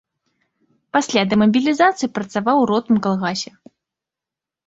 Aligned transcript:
Пасля 0.95 1.21
дэмабілізацыі 1.33 2.09
працаваў 2.17 2.57
у 2.61 2.65
родным 2.71 2.97
калгасе. 3.09 3.51